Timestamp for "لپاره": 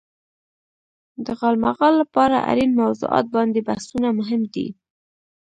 2.01-2.45